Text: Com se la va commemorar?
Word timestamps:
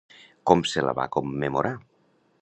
Com 0.51 0.63
se 0.71 0.85
la 0.87 0.95
va 1.01 1.07
commemorar? 1.17 1.75